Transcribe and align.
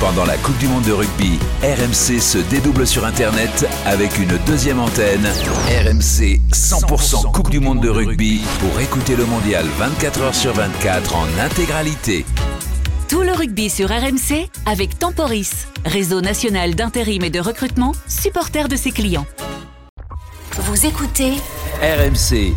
Pendant 0.00 0.24
la 0.24 0.36
Coupe 0.36 0.58
du 0.58 0.68
Monde 0.68 0.84
de 0.84 0.92
rugby, 0.92 1.40
RMC 1.60 2.20
se 2.20 2.38
dédouble 2.38 2.86
sur 2.86 3.04
Internet 3.04 3.66
avec 3.84 4.16
une 4.18 4.38
deuxième 4.46 4.78
antenne. 4.78 5.26
RMC 5.66 6.38
100% 6.52 7.32
Coupe 7.32 7.50
du 7.50 7.58
Monde 7.58 7.80
de 7.80 7.88
rugby 7.88 8.42
pour 8.60 8.78
écouter 8.78 9.16
le 9.16 9.26
mondial 9.26 9.66
24 9.76 10.20
h 10.20 10.34
sur 10.34 10.52
24 10.52 11.16
en 11.16 11.26
intégralité. 11.44 12.24
Tout 13.08 13.22
le 13.22 13.32
rugby 13.32 13.68
sur 13.68 13.88
RMC 13.88 14.48
avec 14.66 15.00
Temporis, 15.00 15.66
réseau 15.84 16.20
national 16.20 16.76
d'intérim 16.76 17.24
et 17.24 17.30
de 17.30 17.40
recrutement, 17.40 17.92
supporter 18.06 18.68
de 18.68 18.76
ses 18.76 18.92
clients. 18.92 19.26
Vous 20.60 20.86
écoutez 20.86 21.32
RMC, 21.82 22.54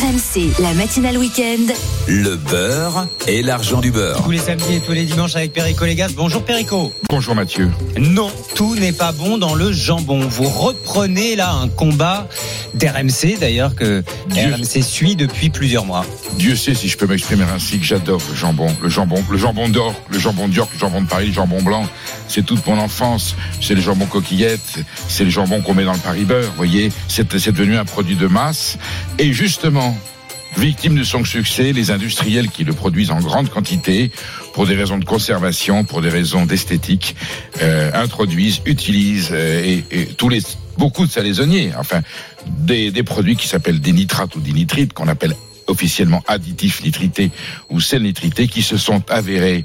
RMC, 0.00 0.62
la 0.62 0.72
matinale 0.72 1.18
week-end. 1.18 1.74
le 2.06 2.36
beurre 2.36 3.06
et 3.28 3.42
l'argent 3.42 3.80
du 3.80 3.90
beurre. 3.90 4.22
Tous 4.24 4.30
les 4.30 4.38
samedis 4.38 4.76
et 4.76 4.80
tous 4.80 4.92
les 4.92 5.04
dimanches 5.04 5.36
avec 5.36 5.52
Perico 5.52 5.84
Légas. 5.84 6.08
Bonjour 6.16 6.42
Perico. 6.42 6.90
Bonjour 7.10 7.34
Mathieu. 7.34 7.70
Non, 7.98 8.30
tout 8.54 8.76
n'est 8.76 8.92
pas 8.92 9.12
bon 9.12 9.36
dans 9.36 9.54
le 9.54 9.72
jambon. 9.72 10.20
Vous 10.26 10.48
reprenez 10.48 11.36
là 11.36 11.52
un 11.52 11.68
combat 11.68 12.26
d'RMC 12.72 13.38
d'ailleurs 13.40 13.74
que 13.74 14.02
Dieu. 14.28 14.54
RMC 14.54 14.82
suit 14.82 15.16
depuis 15.16 15.50
plusieurs 15.50 15.84
mois. 15.84 16.06
Dieu 16.38 16.56
sait 16.56 16.74
si 16.74 16.88
je 16.88 16.96
peux 16.96 17.06
m'exprimer 17.06 17.44
ainsi 17.54 17.78
que 17.78 17.84
j'adore 17.84 18.22
le 18.30 18.34
jambon. 18.34 18.74
Le 18.80 18.88
jambon, 18.88 19.22
le 19.30 19.36
jambon 19.36 19.68
d'or, 19.68 19.94
le 20.08 20.18
jambon 20.18 20.48
d'York, 20.48 20.70
le 20.72 20.78
jambon 20.78 21.02
de 21.02 21.08
Paris, 21.08 21.26
le 21.26 21.34
jambon 21.34 21.60
blanc. 21.60 21.84
C'est 22.26 22.46
toute 22.46 22.66
mon 22.66 22.78
enfance. 22.78 23.36
C'est 23.60 23.74
le 23.74 23.82
jambon 23.82 24.06
coquillette. 24.06 24.78
C'est 25.08 25.24
le 25.24 25.30
jambon 25.30 25.60
qu'on 25.60 25.74
met 25.74 25.84
dans 25.84 25.92
le 25.92 25.98
Paris 25.98 26.24
beurre. 26.24 26.48
Vous 26.48 26.56
voyez, 26.56 26.90
c'est 27.08 27.38
c'est 27.38 27.52
devenu 27.52 27.76
un 27.76 27.84
produit 27.84 28.16
de 28.16 28.26
masse. 28.26 28.78
Et 29.18 29.32
justement, 29.34 29.89
victime 30.56 30.96
de 30.96 31.04
son 31.04 31.24
succès, 31.24 31.72
les 31.72 31.90
industriels 31.90 32.48
qui 32.48 32.64
le 32.64 32.72
produisent 32.72 33.10
en 33.10 33.20
grande 33.20 33.48
quantité, 33.48 34.10
pour 34.52 34.66
des 34.66 34.74
raisons 34.74 34.98
de 34.98 35.04
conservation, 35.04 35.84
pour 35.84 36.02
des 36.02 36.08
raisons 36.08 36.46
d'esthétique, 36.46 37.16
euh, 37.62 37.90
introduisent, 37.94 38.60
utilisent 38.66 39.30
euh, 39.32 39.64
et, 39.64 39.84
et 39.90 40.06
tous 40.06 40.28
les 40.28 40.40
beaucoup 40.76 41.06
de 41.06 41.10
salaisonniers, 41.10 41.72
enfin 41.78 42.00
des, 42.46 42.90
des 42.90 43.02
produits 43.02 43.36
qui 43.36 43.46
s'appellent 43.46 43.80
des 43.80 43.92
nitrates 43.92 44.34
ou 44.36 44.40
des 44.40 44.52
nitrites 44.52 44.92
qu'on 44.94 45.08
appelle 45.08 45.36
officiellement 45.66 46.22
additifs 46.26 46.82
nitrités 46.82 47.30
ou 47.68 47.80
sels 47.80 48.02
nitrités 48.02 48.48
qui 48.48 48.62
se 48.62 48.76
sont 48.76 49.02
avérés 49.08 49.64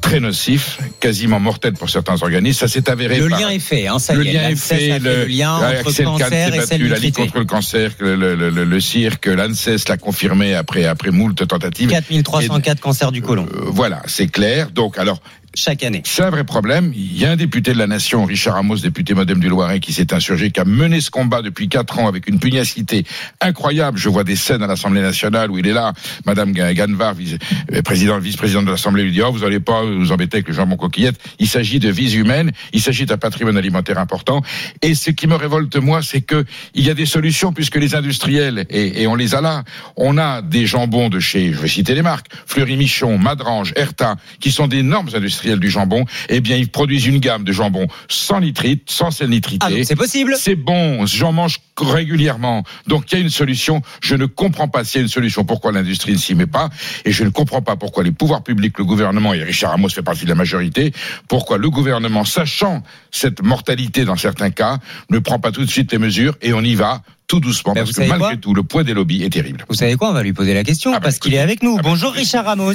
très 0.00 0.20
nocifs, 0.20 0.78
quasiment 1.00 1.40
mortels 1.40 1.72
pour 1.74 1.90
certains 1.90 2.22
organismes. 2.22 2.58
Ça 2.60 2.68
s'est 2.68 2.88
avéré. 2.88 3.18
Le 3.18 3.28
par- 3.28 3.40
lien 3.40 3.50
est 3.50 3.58
fait, 3.58 3.86
hein, 3.88 3.98
ça 3.98 4.14
le 4.14 4.24
y 4.24 4.28
est. 4.28 4.32
lien 4.34 4.48
est 4.50 4.56
fait, 4.56 4.98
le, 4.98 5.24
lien 5.24 5.58
ouais, 5.60 5.78
entre 5.80 5.88
Axel 5.88 6.04
cancer 6.06 6.54
et 6.54 6.58
battu, 6.58 6.88
la 6.88 6.98
Ligue 6.98 7.14
contre 7.14 7.38
le 7.38 7.44
cancer, 7.44 7.90
le, 7.98 8.14
le, 8.16 8.34
le, 8.34 8.50
le, 8.50 8.64
le 8.64 8.80
CIRC, 8.80 9.26
l'ANSES 9.26 9.88
l'a 9.88 9.96
confirmé 9.96 10.54
après, 10.54 10.84
après 10.84 11.10
moult 11.10 11.34
tentatives. 11.46 11.88
4304 11.90 12.80
cancers 12.80 13.12
du 13.12 13.22
côlon 13.22 13.46
Euh, 13.52 13.60
voilà, 13.66 14.02
c'est 14.06 14.28
clair. 14.28 14.70
Donc, 14.70 14.98
alors, 14.98 15.20
chaque 15.56 15.82
année. 15.82 16.02
c'est 16.04 16.22
un 16.22 16.30
vrai 16.30 16.44
problème. 16.44 16.92
Il 16.94 17.18
y 17.18 17.24
a 17.24 17.30
un 17.32 17.36
député 17.36 17.72
de 17.72 17.78
la 17.78 17.86
Nation, 17.86 18.24
Richard 18.26 18.56
Amos, 18.56 18.76
député 18.76 19.14
modem 19.14 19.40
du 19.40 19.48
Loiret, 19.48 19.80
qui 19.80 19.92
s'est 19.92 20.12
insurgé, 20.12 20.50
qui 20.50 20.60
a 20.60 20.64
mené 20.64 21.00
ce 21.00 21.10
combat 21.10 21.40
depuis 21.42 21.68
quatre 21.68 21.98
ans 21.98 22.06
avec 22.06 22.28
une 22.28 22.38
pugnacité 22.38 23.04
incroyable. 23.40 23.98
Je 23.98 24.08
vois 24.10 24.22
des 24.22 24.36
scènes 24.36 24.62
à 24.62 24.66
l'Assemblée 24.66 25.00
nationale 25.00 25.50
où 25.50 25.58
il 25.58 25.66
est 25.66 25.72
là. 25.72 25.94
Madame 26.26 26.52
Ga- 26.52 26.74
Ganvar, 26.74 27.14
vice- 27.14 27.38
euh, 27.72 27.80
président, 27.82 28.18
vice-présidente 28.18 28.66
de 28.66 28.70
l'Assemblée, 28.70 29.02
lui 29.04 29.12
dit, 29.12 29.22
oh, 29.22 29.32
vous 29.32 29.44
allez 29.44 29.58
pas 29.60 29.82
vous 29.82 30.12
embêter 30.12 30.36
avec 30.36 30.48
le 30.48 30.54
jambon 30.54 30.76
coquillette. 30.76 31.16
Il 31.38 31.48
s'agit 31.48 31.78
de 31.78 31.88
vies 31.90 32.14
humaines. 32.16 32.52
Il 32.74 32.82
s'agit 32.82 33.06
d'un 33.06 33.16
patrimoine 33.16 33.56
alimentaire 33.56 33.98
important. 33.98 34.42
Et 34.82 34.94
ce 34.94 35.10
qui 35.10 35.26
me 35.26 35.34
révolte, 35.36 35.76
moi, 35.76 36.02
c'est 36.02 36.20
que 36.20 36.44
il 36.74 36.84
y 36.84 36.90
a 36.90 36.94
des 36.94 37.06
solutions 37.06 37.52
puisque 37.54 37.76
les 37.76 37.94
industriels, 37.94 38.66
et, 38.68 39.02
et 39.02 39.06
on 39.06 39.14
les 39.14 39.34
a 39.34 39.40
là, 39.40 39.64
on 39.96 40.18
a 40.18 40.42
des 40.42 40.66
jambons 40.66 41.08
de 41.08 41.18
chez, 41.18 41.52
je 41.54 41.58
vais 41.58 41.68
citer 41.68 41.94
les 41.94 42.02
marques, 42.02 42.26
Fleury 42.46 42.76
Michon, 42.76 43.16
Madrange, 43.16 43.72
Erta, 43.76 44.16
qui 44.38 44.50
sont 44.52 44.66
d'énormes 44.66 45.08
industriels 45.14 45.45
du 45.54 45.70
jambon. 45.70 46.04
Eh 46.28 46.40
bien, 46.40 46.56
ils 46.56 46.68
produisent 46.68 47.06
une 47.06 47.18
gamme 47.18 47.44
de 47.44 47.52
jambons 47.52 47.86
sans 48.08 48.40
nitrite, 48.40 48.90
sans 48.90 49.10
sel 49.10 49.30
nitrité. 49.30 49.66
Ah 49.68 49.84
c'est 49.84 49.96
possible 49.96 50.34
C'est 50.38 50.56
bon, 50.56 51.06
j'en 51.06 51.32
mange 51.32 51.60
régulièrement. 51.80 52.64
Donc 52.86 53.12
il 53.12 53.18
y 53.18 53.20
a 53.20 53.24
une 53.24 53.30
solution. 53.30 53.82
Je 54.00 54.14
ne 54.14 54.26
comprends 54.26 54.68
pas 54.68 54.84
s'il 54.84 55.00
y 55.00 55.02
a 55.02 55.02
une 55.02 55.08
solution 55.08 55.44
pourquoi 55.44 55.72
l'industrie 55.72 56.12
ne 56.12 56.18
s'y 56.18 56.34
met 56.34 56.46
pas. 56.46 56.70
Et 57.04 57.12
je 57.12 57.24
ne 57.24 57.28
comprends 57.28 57.62
pas 57.62 57.76
pourquoi 57.76 58.02
les 58.02 58.12
pouvoirs 58.12 58.42
publics, 58.42 58.78
le 58.78 58.84
gouvernement, 58.84 59.34
et 59.34 59.42
Richard 59.42 59.72
Amos 59.72 59.90
fait 59.90 60.02
partie 60.02 60.24
de 60.24 60.30
la 60.30 60.34
majorité, 60.34 60.92
pourquoi 61.28 61.58
le 61.58 61.70
gouvernement, 61.70 62.24
sachant 62.24 62.82
cette 63.10 63.42
mortalité 63.42 64.04
dans 64.04 64.16
certains 64.16 64.50
cas, 64.50 64.78
ne 65.10 65.18
prend 65.18 65.38
pas 65.38 65.52
tout 65.52 65.64
de 65.64 65.70
suite 65.70 65.92
les 65.92 65.98
mesures 65.98 66.36
et 66.42 66.52
on 66.52 66.62
y 66.62 66.74
va 66.74 67.02
tout 67.26 67.40
doucement. 67.40 67.72
Ben, 67.72 67.84
parce 67.84 67.96
que 67.96 68.04
malgré 68.04 68.38
tout, 68.38 68.54
le 68.54 68.62
poids 68.62 68.84
des 68.84 68.94
lobbies 68.94 69.24
est 69.24 69.30
terrible. 69.30 69.64
Vous 69.68 69.74
savez 69.74 69.96
quoi? 69.96 70.10
On 70.10 70.12
va 70.12 70.22
lui 70.22 70.32
poser 70.32 70.54
la 70.54 70.64
question 70.64 70.92
Ah 70.92 70.96
bah, 70.96 71.04
parce 71.04 71.18
qu'il 71.18 71.34
est 71.34 71.38
avec 71.38 71.62
nous. 71.62 71.76
Ah 71.78 71.82
bah, 71.82 71.90
Bonjour. 71.90 72.12
Richard 72.12 72.44
Ramos, 72.44 72.74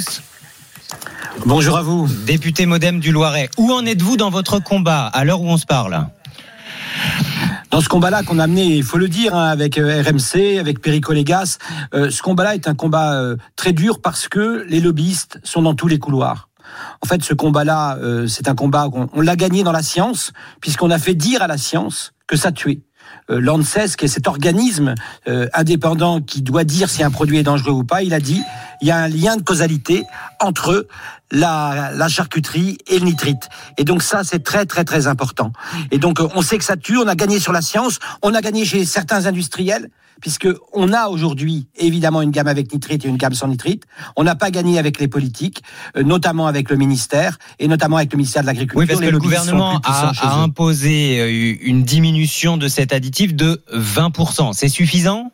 Bonjour 1.46 1.76
à 1.76 1.82
vous. 1.82 2.06
député 2.26 2.66
modem 2.66 3.00
du 3.00 3.10
Loiret. 3.10 3.48
Où 3.58 3.72
en 3.72 3.84
êtes-vous 3.84 4.16
dans 4.16 4.30
votre 4.30 4.62
combat 4.62 5.06
à 5.06 5.24
l'heure 5.24 5.40
où 5.40 5.48
on 5.48 5.56
se 5.56 5.66
parle? 5.66 6.06
Dans 7.70 7.80
ce 7.80 7.88
combat-là 7.88 8.22
qu'on 8.22 8.38
a 8.38 8.46
mené, 8.46 8.76
il 8.76 8.82
faut 8.82 8.98
le 8.98 9.08
dire, 9.08 9.34
hein, 9.34 9.48
avec 9.48 9.78
euh, 9.78 10.02
RMC, 10.02 10.58
avec 10.58 10.80
Perico 10.80 11.12
Légas, 11.14 11.56
euh, 11.94 12.10
ce 12.10 12.20
combat-là 12.22 12.54
est 12.54 12.68
un 12.68 12.74
combat 12.74 13.14
euh, 13.14 13.36
très 13.56 13.72
dur 13.72 14.00
parce 14.02 14.28
que 14.28 14.64
les 14.68 14.80
lobbyistes 14.80 15.40
sont 15.42 15.62
dans 15.62 15.74
tous 15.74 15.88
les 15.88 15.98
couloirs. 15.98 16.50
En 17.00 17.06
fait, 17.06 17.24
ce 17.24 17.32
combat-là, 17.32 17.96
euh, 17.96 18.26
c'est 18.26 18.48
un 18.48 18.54
combat 18.54 18.88
qu'on 18.92 19.08
on 19.14 19.20
l'a 19.22 19.36
gagné 19.36 19.62
dans 19.62 19.72
la 19.72 19.82
science, 19.82 20.32
puisqu'on 20.60 20.90
a 20.90 20.98
fait 20.98 21.14
dire 21.14 21.42
à 21.42 21.46
la 21.46 21.56
science 21.56 22.12
que 22.26 22.36
ça 22.36 22.52
tuait. 22.52 22.80
L'ANSES, 23.28 23.96
qui 23.96 24.06
est 24.06 24.08
cet 24.08 24.26
organisme 24.26 24.94
indépendant 25.26 26.20
qui 26.20 26.42
doit 26.42 26.64
dire 26.64 26.90
si 26.90 27.02
un 27.02 27.10
produit 27.10 27.38
est 27.38 27.42
dangereux 27.42 27.72
ou 27.72 27.84
pas, 27.84 28.02
il 28.02 28.14
a 28.14 28.20
dit 28.20 28.42
il 28.82 28.88
y 28.88 28.90
a 28.90 28.98
un 28.98 29.08
lien 29.08 29.36
de 29.36 29.42
causalité 29.42 30.04
entre 30.40 30.86
la, 31.30 31.92
la 31.94 32.08
charcuterie 32.08 32.78
et 32.88 32.98
le 32.98 33.06
nitrite. 33.06 33.48
Et 33.78 33.84
donc 33.84 34.02
ça, 34.02 34.22
c'est 34.24 34.44
très 34.44 34.66
très 34.66 34.84
très 34.84 35.06
important. 35.06 35.52
Et 35.90 35.98
donc 35.98 36.20
euh, 36.20 36.28
on 36.34 36.42
sait 36.42 36.58
que 36.58 36.64
ça 36.64 36.76
tue, 36.76 36.98
on 36.98 37.06
a 37.06 37.14
gagné 37.14 37.40
sur 37.40 37.52
la 37.52 37.62
science, 37.62 37.98
on 38.20 38.34
a 38.34 38.40
gagné 38.40 38.64
chez 38.64 38.84
certains 38.84 39.24
industriels, 39.26 39.88
puisque 40.20 40.48
on 40.72 40.92
a 40.92 41.06
aujourd'hui 41.06 41.68
évidemment 41.76 42.22
une 42.22 42.32
gamme 42.32 42.48
avec 42.48 42.72
nitrite 42.72 43.04
et 43.04 43.08
une 43.08 43.16
gamme 43.16 43.34
sans 43.34 43.48
nitrite. 43.48 43.84
On 44.16 44.24
n'a 44.24 44.34
pas 44.34 44.50
gagné 44.50 44.78
avec 44.78 44.98
les 44.98 45.08
politiques, 45.08 45.62
euh, 45.96 46.02
notamment 46.02 46.46
avec 46.46 46.68
le 46.68 46.76
ministère 46.76 47.38
et 47.58 47.68
notamment 47.68 47.96
avec 47.96 48.12
le 48.12 48.18
ministère 48.18 48.42
de 48.42 48.48
l'Agriculture. 48.48 48.78
Oui, 48.78 48.86
parce 48.86 49.00
que 49.00 49.06
le 49.06 49.18
gouvernement 49.18 49.80
a, 49.84 50.42
imposé 50.42 51.20
euh, 51.20 51.56
une 51.62 51.82
diminution 51.84 52.56
de 52.56 52.68
cet 52.68 52.92
additif 52.92 53.34
de 53.34 53.62
20%. 53.72 54.52
C'est 54.52 54.68
suffisant? 54.68 55.30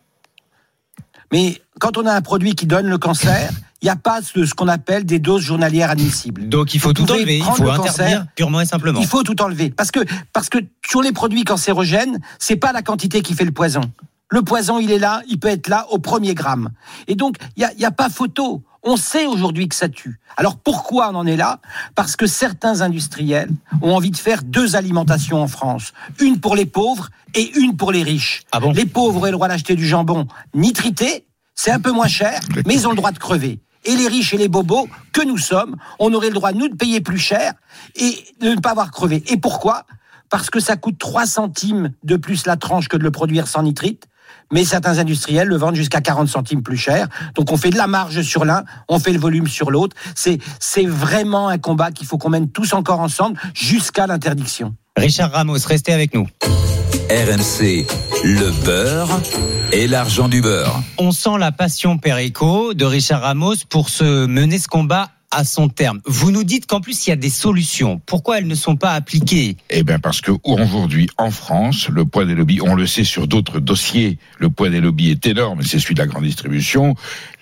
Mais 1.32 1.60
quand 1.78 1.96
on 1.98 2.06
a 2.06 2.12
un 2.12 2.22
produit 2.22 2.54
qui 2.54 2.66
donne 2.66 2.86
le 2.86 2.98
cancer, 2.98 3.50
il 3.80 3.84
n'y 3.84 3.90
a 3.90 3.96
pas 3.96 4.20
de 4.20 4.44
ce 4.44 4.54
qu'on 4.54 4.68
appelle 4.68 5.04
des 5.04 5.18
doses 5.18 5.42
journalières 5.42 5.90
admissibles. 5.90 6.48
Donc 6.48 6.74
il 6.74 6.80
faut 6.80 6.92
tout 6.92 7.10
enlever, 7.10 7.38
il 7.38 7.44
faut 7.44 7.62
interdire 7.62 7.76
cancer, 7.76 8.26
purement 8.34 8.60
et 8.60 8.66
simplement. 8.66 9.00
Il 9.00 9.06
faut 9.06 9.22
tout 9.22 9.40
enlever 9.40 9.70
parce 9.70 9.90
que 9.90 10.00
parce 10.32 10.48
que 10.48 10.58
sur 10.88 11.02
les 11.02 11.12
produits 11.12 11.44
cancérogènes, 11.44 12.18
c'est 12.38 12.56
pas 12.56 12.72
la 12.72 12.82
quantité 12.82 13.22
qui 13.22 13.34
fait 13.34 13.44
le 13.44 13.52
poison. 13.52 13.82
Le 14.30 14.42
poison, 14.42 14.78
il 14.78 14.90
est 14.90 14.98
là, 14.98 15.22
il 15.28 15.38
peut 15.38 15.48
être 15.48 15.68
là 15.68 15.86
au 15.90 15.98
premier 15.98 16.34
gramme. 16.34 16.70
Et 17.06 17.14
donc, 17.14 17.36
il 17.56 17.62
y 17.62 17.64
a, 17.64 17.72
il 17.72 17.80
y 17.80 17.86
a 17.86 17.90
pas 17.90 18.10
photo. 18.10 18.62
On 18.82 18.96
sait 18.96 19.26
aujourd'hui 19.26 19.68
que 19.68 19.74
ça 19.74 19.88
tue. 19.88 20.20
Alors 20.36 20.56
pourquoi 20.56 21.10
on 21.10 21.14
en 21.16 21.26
est 21.26 21.36
là? 21.36 21.60
Parce 21.94 22.16
que 22.16 22.26
certains 22.26 22.80
industriels 22.80 23.50
ont 23.82 23.94
envie 23.94 24.10
de 24.10 24.16
faire 24.16 24.42
deux 24.42 24.76
alimentations 24.76 25.42
en 25.42 25.48
France. 25.48 25.92
Une 26.20 26.40
pour 26.40 26.54
les 26.54 26.66
pauvres 26.66 27.10
et 27.34 27.58
une 27.58 27.76
pour 27.76 27.92
les 27.92 28.02
riches. 28.02 28.42
Ah 28.52 28.60
bon? 28.60 28.72
Les 28.72 28.86
pauvres 28.86 29.18
auraient 29.18 29.30
le 29.30 29.36
droit 29.36 29.48
d'acheter 29.48 29.74
du 29.74 29.86
jambon 29.86 30.26
nitrité, 30.54 31.26
c'est 31.54 31.72
un 31.72 31.80
peu 31.80 31.90
moins 31.90 32.08
cher, 32.08 32.40
mais 32.66 32.74
ils 32.74 32.86
ont 32.86 32.90
le 32.90 32.96
droit 32.96 33.10
de 33.10 33.18
crever. 33.18 33.60
Et 33.84 33.96
les 33.96 34.08
riches 34.08 34.34
et 34.34 34.36
les 34.36 34.48
bobos 34.48 34.88
que 35.12 35.22
nous 35.22 35.38
sommes, 35.38 35.76
on 35.98 36.12
aurait 36.12 36.28
le 36.28 36.34
droit, 36.34 36.52
nous, 36.52 36.68
de 36.68 36.74
payer 36.74 37.00
plus 37.00 37.18
cher 37.18 37.54
et 37.96 38.24
de 38.40 38.50
ne 38.50 38.60
pas 38.60 38.70
avoir 38.70 38.90
crevé. 38.90 39.22
Et 39.26 39.36
pourquoi? 39.36 39.86
Parce 40.30 40.50
que 40.50 40.60
ça 40.60 40.76
coûte 40.76 40.98
3 40.98 41.26
centimes 41.26 41.92
de 42.04 42.16
plus 42.16 42.46
la 42.46 42.56
tranche 42.56 42.88
que 42.88 42.96
de 42.96 43.02
le 43.02 43.10
produire 43.10 43.48
sans 43.48 43.62
nitrite. 43.62 44.07
Mais 44.52 44.64
certains 44.64 44.98
industriels 44.98 45.48
le 45.48 45.56
vendent 45.56 45.74
jusqu'à 45.74 46.00
40 46.00 46.28
centimes 46.28 46.62
plus 46.62 46.76
cher. 46.76 47.08
Donc 47.34 47.52
on 47.52 47.56
fait 47.56 47.70
de 47.70 47.76
la 47.76 47.86
marge 47.86 48.22
sur 48.22 48.44
l'un, 48.44 48.64
on 48.88 48.98
fait 48.98 49.12
le 49.12 49.18
volume 49.18 49.46
sur 49.46 49.70
l'autre. 49.70 49.96
C'est, 50.14 50.38
c'est 50.60 50.86
vraiment 50.86 51.48
un 51.48 51.58
combat 51.58 51.90
qu'il 51.90 52.06
faut 52.06 52.18
qu'on 52.18 52.30
mène 52.30 52.50
tous 52.50 52.72
encore 52.72 53.00
ensemble 53.00 53.38
jusqu'à 53.54 54.06
l'interdiction. 54.06 54.74
Richard 54.96 55.32
Ramos, 55.32 55.58
restez 55.66 55.92
avec 55.92 56.14
nous. 56.14 56.26
RMC, 57.10 57.86
le 58.24 58.64
beurre 58.64 59.20
et 59.72 59.86
l'argent 59.86 60.28
du 60.28 60.42
beurre. 60.42 60.82
On 60.98 61.12
sent 61.12 61.38
la 61.38 61.52
passion 61.52 61.96
Perico 61.96 62.74
de 62.74 62.84
Richard 62.84 63.22
Ramos 63.22 63.54
pour 63.68 63.88
se 63.88 64.26
mener 64.26 64.58
ce 64.58 64.68
combat 64.68 65.10
à 65.30 65.44
son 65.44 65.68
terme. 65.68 66.00
Vous 66.06 66.30
nous 66.30 66.44
dites 66.44 66.66
qu'en 66.66 66.80
plus 66.80 67.06
il 67.06 67.10
y 67.10 67.12
a 67.12 67.16
des 67.16 67.30
solutions. 67.30 68.00
Pourquoi 68.06 68.38
elles 68.38 68.46
ne 68.46 68.54
sont 68.54 68.76
pas 68.76 68.92
appliquées? 68.92 69.56
Eh 69.70 69.82
bien 69.82 69.98
parce 69.98 70.20
que 70.20 70.32
aujourd'hui 70.44 71.08
en 71.18 71.30
France, 71.30 71.88
le 71.90 72.04
poids 72.04 72.24
des 72.24 72.34
lobbies, 72.34 72.60
on 72.62 72.74
le 72.74 72.86
sait 72.86 73.04
sur 73.04 73.26
d'autres 73.28 73.60
dossiers, 73.60 74.18
le 74.38 74.48
poids 74.48 74.70
des 74.70 74.80
lobbies 74.80 75.10
est 75.10 75.26
énorme, 75.26 75.62
c'est 75.62 75.78
celui 75.78 75.94
de 75.94 76.00
la 76.00 76.06
grande 76.06 76.24
distribution. 76.24 76.94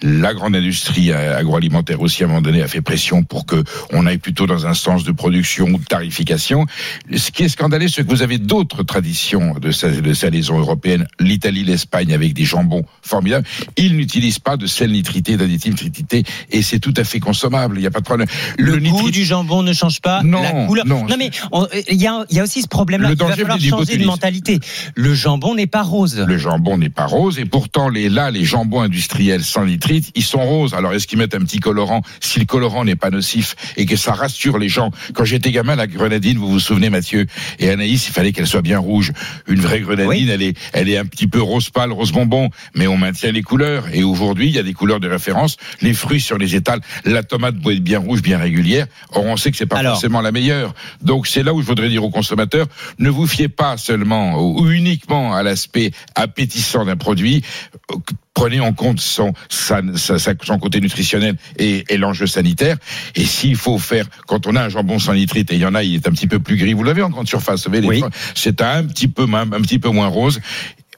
La 0.02 0.34
grande 0.34 0.56
industrie 0.56 1.12
agroalimentaire 1.12 2.00
aussi 2.00 2.22
à 2.22 2.26
un 2.26 2.28
moment 2.28 2.42
donné 2.42 2.60
a 2.62 2.68
fait 2.68 2.80
pression 2.82 3.22
pour 3.22 3.46
que 3.46 3.62
on 3.92 4.04
aille 4.06 4.18
plutôt 4.18 4.46
dans 4.46 4.66
un 4.66 4.74
sens 4.74 5.04
de 5.04 5.12
production 5.12 5.66
ou 5.66 5.78
de 5.78 5.84
tarification. 5.84 6.66
Ce 7.14 7.30
qui 7.30 7.44
est 7.44 7.48
scandaleux, 7.48 7.88
c'est 7.88 8.04
que 8.04 8.10
vous 8.10 8.22
avez 8.22 8.38
d'autres 8.38 8.82
traditions 8.82 9.54
de, 9.60 9.70
sa- 9.70 9.90
de 9.90 10.12
salaison 10.14 10.58
européenne, 10.58 11.06
l'Italie, 11.20 11.64
l'Espagne 11.64 12.12
avec 12.12 12.34
des 12.34 12.44
jambons 12.44 12.84
formidables. 13.02 13.46
Ils 13.76 13.96
n'utilisent 13.96 14.38
pas 14.40 14.56
de 14.56 14.66
sel 14.66 14.90
nitrité, 14.92 15.36
d'additifs 15.36 15.82
nitrités 15.82 16.24
et 16.50 16.62
c'est 16.62 16.80
tout 16.80 16.94
à 16.96 17.04
fait 17.04 17.20
consommable. 17.20 17.75
Il 17.78 17.82
n'y 17.82 17.86
a 17.86 17.90
pas 17.90 18.00
de 18.00 18.04
problème. 18.04 18.28
Le, 18.58 18.76
goût 18.78 19.10
du 19.10 19.24
jambon 19.24 19.62
ne 19.62 19.72
change 19.72 20.00
pas, 20.00 20.22
Non, 20.22 20.42
la 20.42 20.66
couleur. 20.66 20.86
non. 20.86 21.06
mais 21.18 21.30
on- 21.52 21.66
il 21.90 22.00
y 22.00 22.06
a, 22.06 22.24
il 22.30 22.36
y 22.36 22.40
a 22.40 22.42
aussi 22.42 22.62
ce 22.62 22.68
problème-là. 22.68 23.08
Le 23.08 23.14
Il 23.14 23.18
va 23.18 23.34
falloir 23.36 23.60
changer 23.60 23.96
de 23.98 24.04
mentalité. 24.04 24.58
Le 24.94 25.14
jambon 25.14 25.54
n'est 25.54 25.66
pas 25.66 25.82
rose. 25.82 26.24
Le 26.26 26.38
jambon 26.38 26.78
n'est 26.78 26.88
pas 26.90 27.06
rose 27.06 27.38
et 27.38 27.44
pourtant 27.44 27.88
les 27.88 28.08
là 28.08 28.30
les 28.30 28.44
jambons 28.44 28.80
industriels 28.82 29.42
sans 29.44 29.64
nitrite 29.66 30.10
ils 30.14 30.22
sont 30.24 30.44
roses. 30.44 30.74
Alors 30.74 30.92
est-ce 30.94 31.06
qu'ils 31.06 31.18
mettent 31.18 31.34
un 31.34 31.40
petit 31.40 31.60
colorant 31.60 32.02
Si 32.20 32.38
le 32.38 32.44
colorant 32.44 32.84
n'est 32.84 32.96
pas 32.96 33.10
nocif 33.10 33.54
et 33.76 33.86
que 33.86 33.96
ça 33.96 34.12
rassure 34.12 34.58
les 34.58 34.68
gens? 34.68 34.90
Quand 35.14 35.24
j'étais 35.24 35.50
gamin 35.52 35.76
la 35.76 35.86
grenadine, 35.86 36.38
vous 36.38 36.48
vous 36.50 36.60
souvenez 36.60 36.90
Mathieu 36.90 37.26
et 37.58 37.70
Anaïs, 37.70 38.08
il 38.08 38.12
fallait 38.12 38.32
qu'elle 38.32 38.46
soit 38.46 38.62
bien 38.62 38.78
rouge. 38.78 39.12
Une 39.46 39.60
vraie 39.60 39.80
grenadine, 39.80 40.08
Oui. 40.08 40.28
elle 40.30 40.42
est 40.42 40.56
elle 40.72 40.88
est 40.88 40.98
un 40.98 41.04
petit 41.06 41.26
peu 41.26 41.40
rose 41.40 41.70
pâle, 41.70 41.92
rose 41.92 42.12
bonbon, 42.12 42.50
mais 42.74 42.86
on 42.86 42.96
maintient 42.96 43.32
les 43.32 43.42
couleurs 43.42 43.84
et 43.92 44.02
aujourd'hui 44.02 44.48
il 44.48 44.54
y 44.54 44.58
a 44.58 44.62
des 44.62 44.72
couleurs 44.74 45.00
de 45.00 45.08
référence. 45.08 45.56
Les 45.82 45.92
fruits 45.94 46.20
sur 46.20 46.38
les 46.38 46.54
étals, 46.54 46.80
la 47.04 47.22
tomate 47.22 47.56
être 47.70 47.80
bien 47.82 47.98
rouge, 47.98 48.22
bien 48.22 48.38
régulière. 48.38 48.86
Or 49.12 49.24
on 49.24 49.36
sait 49.36 49.50
que 49.50 49.56
c'est 49.56 49.66
pas 49.66 49.78
Alors. 49.78 49.92
forcément 49.94 50.20
la 50.20 50.32
meilleure. 50.32 50.74
Donc 51.02 51.26
c'est 51.26 51.42
là 51.42 51.52
où 51.54 51.60
je 51.62 51.66
voudrais 51.66 51.88
dire 51.88 52.04
aux 52.04 52.10
consommateurs 52.10 52.66
ne 52.98 53.10
vous 53.10 53.26
fiez 53.26 53.48
pas 53.48 53.76
seulement 53.76 54.40
ou 54.42 54.70
uniquement 54.70 55.34
à 55.34 55.42
l'aspect 55.42 55.90
appétissant 56.14 56.84
d'un 56.84 56.96
produit. 56.96 57.42
Prenez 58.34 58.60
en 58.60 58.74
compte 58.74 59.00
son, 59.00 59.32
sa- 59.48 59.80
sa- 59.96 60.18
sa- 60.18 60.34
son 60.42 60.58
côté 60.58 60.80
nutritionnel 60.80 61.36
et, 61.58 61.84
et 61.88 61.96
l'enjeu 61.96 62.26
sanitaire. 62.26 62.76
Et 63.14 63.24
s'il 63.24 63.56
faut 63.56 63.78
faire, 63.78 64.04
quand 64.26 64.46
on 64.46 64.56
a 64.56 64.64
un 64.64 64.68
jambon 64.68 64.98
sans 64.98 65.14
nitrite, 65.14 65.50
et 65.52 65.54
il 65.54 65.60
y 65.62 65.64
en 65.64 65.74
a, 65.74 65.82
il 65.82 65.94
est 65.94 66.06
un 66.06 66.10
petit 66.12 66.26
peu 66.26 66.38
plus 66.38 66.56
gris, 66.56 66.74
vous 66.74 66.84
l'avez 66.84 67.02
en 67.02 67.08
grande 67.08 67.28
surface, 67.28 67.66
vous 67.66 67.72
savez, 67.74 67.86
Oui. 67.86 68.02
c'est 68.34 68.60
un 68.60 68.84
petit 68.84 69.08
peu, 69.08 69.26
un 69.32 69.46
petit 69.62 69.78
peu 69.78 69.88
moins 69.88 70.08
rose. 70.08 70.40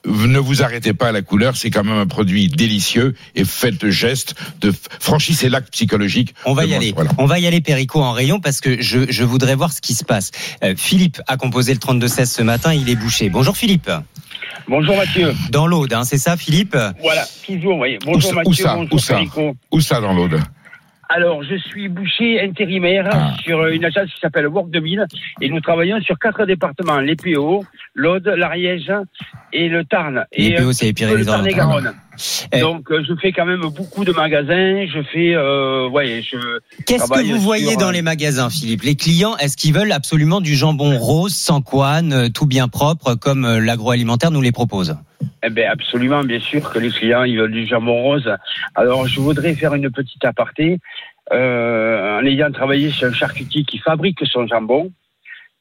Ne 0.05 0.39
vous 0.39 0.63
arrêtez 0.63 0.93
pas 0.93 1.09
à 1.09 1.11
la 1.11 1.21
couleur, 1.21 1.57
c'est 1.57 1.69
quand 1.69 1.83
même 1.83 1.97
un 1.97 2.07
produit 2.07 2.47
délicieux 2.47 3.15
et 3.35 3.43
faites 3.45 3.81
le 3.83 3.91
geste 3.91 4.35
de 4.61 4.73
franchissez 4.99 5.49
l'acte 5.49 5.71
psychologique. 5.71 6.33
On 6.45 6.53
va 6.53 6.65
y 6.65 6.69
manger. 6.69 6.77
aller. 6.77 6.91
Voilà. 6.93 7.11
On 7.17 7.25
va 7.25 7.39
y 7.39 7.47
aller, 7.47 7.61
Perico, 7.61 8.01
en 8.01 8.11
rayon, 8.11 8.39
parce 8.39 8.61
que 8.61 8.81
je, 8.81 9.11
je 9.11 9.23
voudrais 9.23 9.55
voir 9.55 9.71
ce 9.73 9.81
qui 9.81 9.93
se 9.93 10.03
passe. 10.03 10.31
Euh, 10.63 10.73
Philippe 10.77 11.21
a 11.27 11.37
composé 11.37 11.73
le 11.73 11.79
32-16 11.79 12.25
ce 12.25 12.41
matin, 12.41 12.73
il 12.73 12.89
est 12.89 12.95
bouché. 12.95 13.29
Bonjour 13.29 13.57
Philippe. 13.57 13.89
Bonjour 14.67 14.95
Mathieu. 14.95 15.33
Dans 15.49 15.67
l'Aude, 15.67 15.93
hein, 15.93 16.03
c'est 16.03 16.17
ça 16.17 16.37
Philippe? 16.37 16.77
Voilà, 17.01 17.25
toujours, 17.45 17.79
oui. 17.79 17.97
Bonjour 18.05 18.33
Mathieu, 18.33 18.49
où 18.49 18.53
ça 18.53 18.75
bonjour 18.75 18.93
Où 18.93 18.99
ça 18.99 19.13
Perico. 19.15 19.55
Où 19.71 19.81
ça 19.81 19.99
dans 20.01 20.13
l'Aude? 20.13 20.39
Alors, 21.11 21.41
je 21.43 21.55
suis 21.55 21.87
boucher 21.89 22.39
intérimaire 22.39 23.09
Ah. 23.11 23.33
sur 23.43 23.65
une 23.65 23.83
agence 23.83 24.13
qui 24.13 24.19
s'appelle 24.21 24.47
Work 24.47 24.69
2000 24.69 25.05
et 25.41 25.49
nous 25.49 25.59
travaillons 25.59 25.99
sur 26.01 26.19
quatre 26.19 26.45
départements, 26.45 26.99
les 26.99 27.15
PO, 27.15 27.65
l'Aude, 27.95 28.27
l'Ariège 28.27 28.91
et 29.51 29.69
le 29.69 29.83
Tarn. 29.85 30.25
Les 30.37 30.49
et 30.49 30.53
PO, 30.55 30.69
un 30.69 30.73
c'est 30.73 30.85
les 30.85 30.91
le 30.91 30.93
Pyrénées-Orientales. 30.93 31.55
Tarn-et-Garonne. 31.55 31.93
Eh. 32.51 32.59
Donc, 32.59 32.91
euh, 32.91 33.03
je 33.07 33.15
fais 33.15 33.31
quand 33.31 33.45
même 33.45 33.61
beaucoup 33.61 34.05
de 34.05 34.11
magasins. 34.11 34.85
Je 34.85 35.01
fais, 35.11 35.33
euh, 35.33 35.89
ouais, 35.89 36.21
je. 36.21 36.37
Qu'est-ce 36.85 37.09
que 37.09 37.23
vous 37.23 37.39
voyez 37.39 37.71
sur, 37.71 37.79
dans 37.79 37.89
euh, 37.89 37.93
les 37.93 38.01
magasins, 38.03 38.51
Philippe? 38.51 38.83
Les 38.83 38.95
clients, 38.95 39.35
est-ce 39.37 39.57
qu'ils 39.57 39.73
veulent 39.73 39.91
absolument 39.93 40.41
du 40.41 40.53
jambon 40.55 40.97
rose, 40.99 41.33
sans 41.33 41.61
couane, 41.61 42.13
euh, 42.13 42.29
tout 42.29 42.45
bien 42.45 42.67
propre, 42.67 43.15
comme 43.15 43.45
euh, 43.45 43.59
l'agroalimentaire 43.59 44.29
nous 44.29 44.41
les 44.41 44.51
propose? 44.51 44.95
Eh 45.41 45.49
ben 45.49 45.69
absolument, 45.69 46.23
bien 46.23 46.39
sûr 46.39 46.69
que 46.69 46.79
les 46.79 46.89
clients 46.89 47.23
ils 47.23 47.39
veulent 47.39 47.51
du 47.51 47.65
jambon 47.65 48.01
rose. 48.01 48.29
Alors 48.75 49.07
je 49.07 49.19
voudrais 49.19 49.55
faire 49.55 49.73
une 49.73 49.89
petite 49.89 50.25
aparté. 50.25 50.79
Euh, 51.31 52.19
en 52.19 52.25
ayant 52.25 52.51
travaillé 52.51 52.89
chez 52.89 53.05
un 53.05 53.13
charcutier 53.13 53.63
qui 53.63 53.77
fabrique 53.77 54.19
son 54.25 54.47
jambon, 54.47 54.91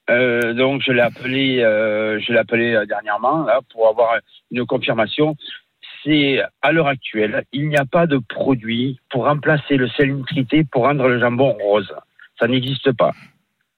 euh, 0.08 0.54
donc 0.54 0.80
je 0.82 0.92
l'ai 0.92 1.02
appelé, 1.02 1.60
euh, 1.60 2.18
je 2.20 2.32
l'ai 2.32 2.38
appelé 2.38 2.82
dernièrement 2.88 3.44
là, 3.44 3.60
pour 3.70 3.86
avoir 3.86 4.16
une 4.50 4.64
confirmation. 4.64 5.36
C'est 6.02 6.40
à 6.62 6.72
l'heure 6.72 6.86
actuelle, 6.86 7.44
il 7.52 7.68
n'y 7.68 7.76
a 7.76 7.84
pas 7.84 8.06
de 8.06 8.18
produit 8.28 8.98
pour 9.10 9.24
remplacer 9.24 9.76
le 9.76 9.88
sel 9.90 10.14
nitrité 10.14 10.64
pour 10.64 10.84
rendre 10.84 11.06
le 11.06 11.20
jambon 11.20 11.52
rose. 11.52 11.92
Ça 12.40 12.48
n'existe 12.48 12.92
pas. 12.92 13.12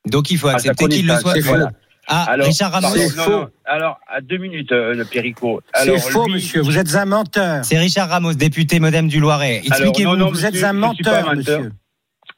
Donc 0.06 0.30
il 0.30 0.38
faut 0.38 0.48
accepter 0.48 0.86
qu'il 0.86 1.06
le 1.06 1.16
soit. 1.16 1.34
Voilà. 1.40 1.72
Ah, 2.12 2.24
Alors, 2.30 2.46
Richard 2.48 2.72
Ramos, 2.72 2.88
non, 3.16 3.30
non. 3.30 3.48
Alors 3.64 4.00
à 4.12 4.20
deux 4.20 4.36
minutes, 4.38 4.72
euh, 4.72 4.94
le 4.94 5.04
Péricot. 5.04 5.60
C'est 5.74 5.96
faux, 5.98 6.26
lui- 6.26 6.34
monsieur. 6.34 6.60
Vous 6.60 6.76
êtes 6.76 6.92
un 6.96 7.04
menteur. 7.04 7.64
c'est 7.64 7.78
Richard 7.78 8.08
Ramos, 8.08 8.34
député 8.34 8.80
modem 8.80 9.06
du 9.06 9.20
Loiret. 9.20 9.62
Expliquez-vous. 9.64 10.10
non, 10.10 10.16
non, 10.16 10.26
Vous 10.26 10.32
monsieur, 10.42 10.48
êtes 10.48 10.72
menteur, 10.74 11.14
un 11.28 11.34
menteur. 11.36 11.60
monsieur. 11.60 11.72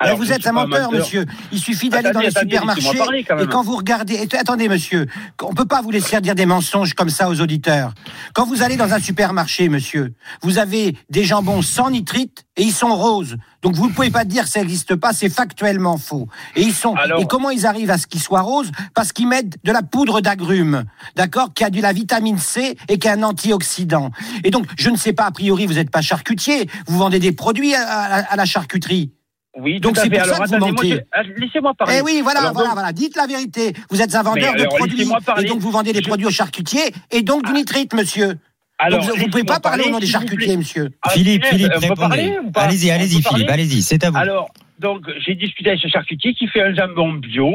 Alors, 0.02 0.18
vous 0.18 0.32
êtes 0.32 0.46
un 0.46 0.52
menteur, 0.52 0.90
monsieur. 0.98 1.26
Il 1.52 1.58
suffit 1.58 1.88
d'aller 1.88 2.10
dans 2.12 2.20
les 2.20 2.30
supermarchés 2.40 2.80
laissez-moi 2.82 3.04
parler, 3.06 3.24
quand 3.24 3.38
et 3.38 3.46
quand 3.46 3.62
vous 3.62 3.76
regardez. 3.76 4.14
et- 4.14 4.36
attendez, 4.36 4.68
monsieur, 4.68 5.06
on 5.42 5.54
peut 5.54 5.64
pas 5.66 5.80
vous 5.82 5.90
laisser 5.90 6.20
dire 6.20 6.34
des 6.34 6.46
mensonges 6.46 6.94
comme 6.94 7.10
ça 7.10 7.28
aux 7.28 7.40
auditeurs. 7.40 7.92
Quand 8.34 8.46
vous 8.46 8.62
allez 8.62 8.76
dans 8.76 8.92
un 8.92 9.00
supermarché, 9.00 9.68
monsieur, 9.68 10.14
vous 10.42 10.58
avez 10.58 10.96
des 11.10 11.24
jambons 11.24 11.62
sans 11.62 11.90
nitrite 11.90 12.44
et 12.56 12.62
ils 12.62 12.72
sont 12.72 12.94
roses. 12.94 13.36
Donc 13.62 13.74
vous 13.76 13.88
ne 13.88 13.92
pouvez 13.92 14.10
pas 14.10 14.24
dire 14.24 14.44
que 14.44 14.50
ça 14.50 14.58
n'existe 14.60 14.96
pas, 14.96 15.12
c'est 15.12 15.28
factuellement 15.28 15.96
faux. 15.96 16.26
Et 16.56 16.62
ils 16.62 16.74
sont. 16.74 16.94
Alors- 16.94 17.20
et 17.20 17.26
comment 17.26 17.50
ils 17.50 17.64
arrivent 17.66 17.90
à 17.90 17.96
ce 17.98 18.06
qu'ils 18.08 18.20
soient 18.20 18.40
roses? 18.40 18.70
Parce 18.94 19.12
qu'ils 19.12 19.28
mettent 19.28 19.56
de 19.64 19.70
la 19.72 19.82
poudre 19.82 20.20
d'agrumes, 20.20 20.84
d'accord, 21.16 21.54
qui 21.54 21.62
a 21.64 21.70
de 21.70 21.80
la 21.80 21.92
vitamine 21.92 22.38
C 22.38 22.76
et 22.88 22.98
qui 22.98 23.06
est 23.06 23.10
un 23.12 23.22
antioxydant. 23.22 24.10
Et 24.44 24.50
donc 24.50 24.66
je 24.76 24.90
ne 24.90 24.96
sais 24.96 25.12
pas 25.12 25.24
a 25.26 25.30
priori, 25.30 25.66
vous 25.66 25.74
n'êtes 25.74 25.90
pas 25.90 26.02
charcutier, 26.02 26.68
vous 26.86 26.98
vendez 26.98 27.20
des 27.20 27.32
produits 27.32 27.74
à- 27.74 27.86
à- 27.88 28.32
à 28.32 28.36
la 28.36 28.44
charcuterie. 28.44 29.12
Oui, 29.54 29.80
Donc 29.80 29.96
c'est 29.98 30.08
pour 30.08 30.18
ça 30.24 30.36
Alors, 30.36 30.38
que 30.44 30.48
vous 30.58 30.66
mentez. 30.66 30.88
je- 30.90 30.98
ah, 31.12 31.22
Laissez-moi 31.36 31.74
parler. 31.74 31.96
Eh 31.98 32.02
oui, 32.02 32.20
voilà, 32.22 32.40
Alors, 32.40 32.52
voilà, 32.54 32.68
donc- 32.70 32.78
voilà. 32.78 32.92
Dites 32.92 33.16
la 33.16 33.26
vérité. 33.26 33.74
Vous 33.90 34.00
êtes 34.00 34.14
un 34.14 34.22
vendeur 34.22 34.54
de 34.54 34.64
produits 34.64 35.02
et 35.38 35.44
donc 35.44 35.58
vous 35.60 35.70
vendez 35.70 35.92
des 35.92 36.00
Je- 36.00 36.08
produits 36.08 36.26
aux 36.26 36.30
charcutiers 36.30 36.90
et 37.10 37.22
donc 37.22 37.44
du 37.44 37.52
nitrite, 37.52 37.92
monsieur. 37.92 38.38
Alors, 38.78 39.00
donc 39.06 39.16
vous 39.18 39.26
ne 39.26 39.30
pouvez 39.30 39.44
pas 39.44 39.60
parler 39.60 39.84
au 39.84 39.90
nom 39.90 39.98
des 39.98 40.06
charcutiers, 40.06 40.56
monsieur. 40.56 40.88
Ah, 41.02 41.10
Philippe, 41.10 41.44
Philippe, 41.44 41.72
répondez. 41.76 42.34
Allez-y, 42.54 42.90
allez-y, 42.90 43.22
Philippe, 43.22 43.50
allez-y, 43.50 43.82
c'est 43.82 44.02
à 44.04 44.10
vous. 44.10 44.16
Alors, 44.16 44.50
donc, 44.80 45.02
j'ai 45.24 45.34
discuté 45.34 45.68
avec 45.70 45.80
ce 45.82 45.88
charcutier 45.88 46.34
qui 46.34 46.48
fait 46.48 46.62
un 46.62 46.74
jambon 46.74 47.12
bio 47.12 47.52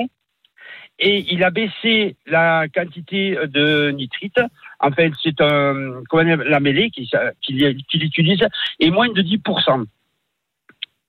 et 0.99 1.25
il 1.33 1.43
a 1.43 1.49
baissé 1.49 2.15
la 2.27 2.67
quantité 2.73 3.37
de 3.47 3.91
nitrite. 3.91 4.39
En 4.79 4.91
fait, 4.91 5.11
c'est 5.23 5.41
un, 5.41 6.01
comment 6.09 6.23
dire, 6.23 6.37
la 6.47 6.59
mêlée 6.59 6.89
qu'il 6.91 7.07
qu'il- 7.41 7.77
qu'il 7.89 8.03
utilise 8.03 8.39
est 8.79 8.89
moins 8.91 9.09
de 9.09 9.21
10%. 9.21 9.83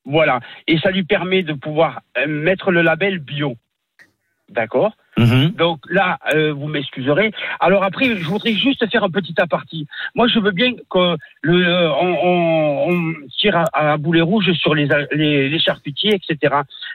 Voilà. 0.09 0.41
Et 0.67 0.79
ça 0.79 0.91
lui 0.91 1.05
permet 1.05 1.43
de 1.43 1.53
pouvoir 1.53 2.01
euh, 2.17 2.27
mettre 2.27 2.71
le 2.73 2.83
label 2.83 3.19
bio. 3.19 3.57
D'accord 4.49 4.93
Mhm. 5.19 5.51
donc 5.59 5.81
là, 5.91 6.17
euh, 6.33 6.53
vous 6.53 6.69
m'excuserez. 6.69 7.33
Alors 7.59 7.83
après, 7.83 8.17
je 8.17 8.25
voudrais 8.25 8.53
juste 8.55 8.89
faire 8.89 9.03
un 9.03 9.11
petit 9.11 9.35
aparté. 9.39 9.85
Moi, 10.15 10.29
je 10.29 10.39
veux 10.39 10.53
bien 10.53 10.73
que 10.89 11.17
le, 11.43 11.67
euh, 11.67 11.91
on, 11.93 12.17
on- 12.29 12.91
on 12.93 13.15
tire 13.39 13.57
à, 13.57 13.65
à 13.93 13.97
boulet 13.97 14.21
rouge 14.21 14.51
sur 14.55 14.75
les, 14.75 14.89
les, 15.13 15.49
les 15.49 15.59
charcutiers, 15.59 16.15
etc. 16.15 16.55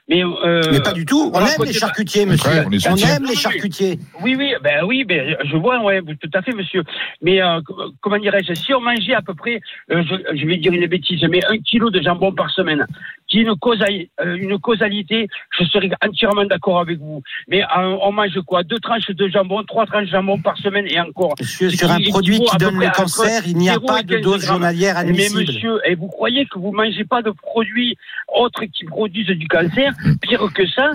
Mais, 0.10 0.24
euh, 0.24 0.62
Mais 0.72 0.81
pas 0.81 0.92
du 0.94 1.06
tout. 1.06 1.24
On 1.28 1.30
voilà, 1.31 1.48
aime 1.51 1.56
côté- 1.57 1.72
les 1.72 1.78
charcutiers, 1.80 2.25
monsieur. 2.25 2.51
on 2.66 2.69
les 2.69 2.88
On 2.88 2.95
soutient. 2.98 3.16
aime 3.16 3.25
les 3.25 3.35
charcutiers. 3.35 4.00
Oui, 4.21 4.35
oui, 4.38 4.54
ben 4.62 4.83
oui, 4.85 5.04
ben 5.06 5.35
je 5.45 5.56
vois, 5.57 5.80
ouais, 5.83 6.02
tout 6.21 6.30
à 6.33 6.42
fait, 6.42 6.52
monsieur. 6.54 6.83
Mais 7.21 7.42
euh, 7.42 7.62
co- 7.66 7.76
comment 8.02 8.18
dirais-je 8.19 8.54
Si 8.54 8.73
on 8.73 8.81
mangeait 8.81 9.14
à 9.16 9.21
peu 9.21 9.33
près, 9.33 9.62
euh, 9.92 10.04
je, 10.09 10.38
je 10.38 10.45
vais 10.45 10.57
dire 10.57 10.73
une 10.73 10.85
bêtise, 10.88 11.23
mais 11.30 11.40
un 11.45 11.57
kilo 11.59 11.90
de 11.90 12.02
jambon 12.02 12.33
par 12.33 12.50
semaine, 12.52 12.85
qui 13.30 13.40
est 13.40 13.44
une, 13.44 13.56
causa- 13.56 13.88
une 14.26 14.59
causalité, 14.59 15.28
je 15.57 15.64
serais 15.66 15.90
entièrement 16.06 16.45
d'accord 16.45 16.80
avec 16.81 17.00
vous. 17.00 17.23
Mais 17.47 17.64
euh, 17.64 17.95
on 18.02 18.12
mange 18.12 18.38
quoi? 18.45 18.64
Deux 18.64 18.80
tranches 18.80 19.07
de 19.09 19.28
jambon, 19.30 19.64
trois 19.64 19.85
tranches 19.85 20.07
de 20.07 20.12
jambon 20.12 20.38
par 20.40 20.57
semaine 20.57 20.85
et 20.90 21.00
encore. 21.00 21.33
Monsieur, 21.40 21.69
sur 21.69 21.90
un 21.90 22.02
produit 22.09 22.40
qui 22.42 22.57
donne 22.57 22.80
le 22.80 22.90
cancer, 22.90 23.44
il 23.47 23.56
n'y 23.57 23.69
a 23.69 23.73
0 23.76 23.85
pas 23.85 24.04
de 24.04 24.16
15 24.16 24.21
dose 24.21 24.42
grammes. 24.42 24.47
journalière 24.56 24.95
Mais 24.95 25.00
admissible. 25.12 25.40
monsieur, 25.54 25.80
et 25.85 25.95
vous 25.95 26.07
croyez 26.07 26.32
que 26.45 26.59
vous 26.59 26.71
mangez 26.71 27.06
pas 27.06 27.21
de 27.21 27.31
produits 27.31 27.97
autres 28.28 28.66
qui 28.66 28.85
produisent 28.85 29.28
du 29.28 29.47
cancer 29.47 29.94
Pire 30.21 30.52
que 30.54 30.68
ça? 30.68 30.92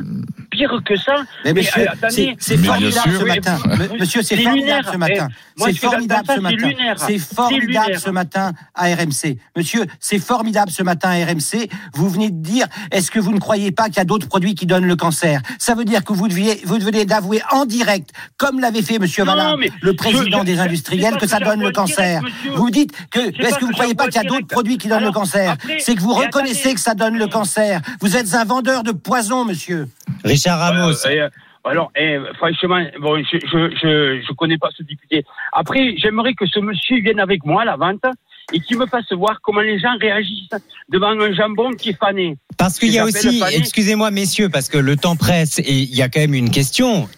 Pire 0.58 0.80
que 0.84 0.96
ça 0.96 1.14
Mais 1.44 1.52
monsieur, 1.52 1.86
c'est- 2.08 2.56
formidable 2.56 3.12
ce 3.20 3.24
matin. 3.24 3.58
Monsieur, 4.00 4.22
c'est 4.22 4.36
formidable 4.42 4.98
matin. 4.98 5.28
Eh, 5.30 5.58
moi, 5.58 5.68
C'est 5.70 5.78
formidable 5.78 6.26
ce 6.34 6.40
matin. 6.40 6.94
C'est 6.96 7.18
formidable 7.18 7.98
ce 7.98 8.10
matin 8.10 8.52
à 8.74 8.84
RMC. 8.86 9.38
Monsieur, 9.56 9.86
c'est 10.00 10.18
formidable 10.18 10.72
ce 10.72 10.82
matin 10.82 11.10
à 11.10 11.24
RMC. 11.24 11.68
Vous 11.94 12.08
venez 12.08 12.30
de 12.30 12.42
dire, 12.42 12.66
est-ce 12.90 13.12
que 13.12 13.20
vous 13.20 13.32
ne 13.32 13.38
croyez 13.38 13.70
pas 13.70 13.84
qu'il 13.86 13.98
y 13.98 14.00
a 14.00 14.04
d'autres 14.04 14.26
produits 14.26 14.56
qui 14.56 14.66
donnent 14.66 14.86
le 14.86 14.96
cancer? 14.96 15.40
Ça 15.60 15.76
veut 15.76 15.84
dire 15.84 16.02
que 16.02 16.12
vous 16.12 16.26
deviez, 16.26 16.60
vous 16.64 16.78
venez 16.80 17.04
d'avouer 17.04 17.40
en 17.52 17.64
direct, 17.64 18.10
comme 18.36 18.58
l'avait 18.58 18.82
fait 18.82 18.98
Monsieur 18.98 19.22
Valin, 19.24 19.54
le 19.80 19.92
président 19.94 20.42
des 20.42 20.58
industriels, 20.58 21.16
que 21.18 21.28
ça 21.28 21.38
donne 21.38 21.60
le 21.60 21.70
cancer. 21.70 22.20
Vous 22.56 22.70
dites 22.70 22.92
que, 23.10 23.20
est-ce 23.20 23.54
que 23.58 23.64
vous 23.64 23.68
ne 23.70 23.74
croyez 23.74 23.94
pas 23.94 24.06
qu'il 24.08 24.20
y 24.20 24.26
a 24.26 24.28
d'autres 24.28 24.48
produits 24.48 24.76
qui 24.78 24.88
donnent 24.88 25.04
le 25.04 25.12
cancer? 25.12 25.56
C'est 25.78 25.94
que 25.94 26.00
vous 26.00 26.14
reconnaissez 26.14 26.74
que 26.74 26.80
ça 26.80 26.94
donne 26.94 27.16
le 27.16 27.28
cancer. 27.28 27.80
Vous 28.00 28.16
êtes 28.16 28.34
un 28.34 28.44
vendeur 28.44 28.82
de 28.82 28.90
poison, 28.90 29.44
monsieur. 29.44 29.86
Richard 30.24 30.47
Ramos. 30.56 31.06
Euh, 31.06 31.28
alors, 31.64 31.90
eh, 31.96 32.18
franchement, 32.36 32.82
bon, 33.00 33.18
je, 33.18 33.38
je, 33.38 33.76
je, 33.76 34.22
je 34.26 34.32
connais 34.32 34.58
pas 34.58 34.68
ce 34.76 34.82
député. 34.82 35.24
Après, 35.52 35.94
j'aimerais 35.96 36.34
que 36.34 36.46
ce 36.46 36.60
monsieur 36.60 37.00
vienne 37.00 37.20
avec 37.20 37.44
moi 37.44 37.62
à 37.62 37.64
la 37.64 37.76
vente 37.76 38.04
et 38.52 38.60
qu'il 38.60 38.78
me 38.78 38.86
fasse 38.86 39.12
voir 39.12 39.40
comment 39.42 39.60
les 39.60 39.78
gens 39.78 39.96
réagissent 40.00 40.48
devant 40.88 41.10
un 41.10 41.32
jambon 41.34 41.70
qui 41.72 41.90
est 41.90 41.98
fané. 41.98 42.38
Parce 42.56 42.78
qu'il 42.78 42.92
y 42.92 42.98
a 42.98 43.04
aussi, 43.04 43.42
excusez-moi 43.52 44.10
messieurs, 44.10 44.48
parce 44.48 44.68
que 44.68 44.78
le 44.78 44.96
temps 44.96 45.16
presse 45.16 45.58
et 45.58 45.72
il 45.72 45.94
y 45.94 46.02
a 46.02 46.08
quand 46.08 46.20
même 46.20 46.34
une 46.34 46.50
question. 46.50 47.08